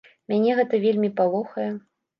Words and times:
Мяне 0.31 0.55
гэта 0.61 0.81
вельмі 0.87 1.13
палохае. 1.21 1.71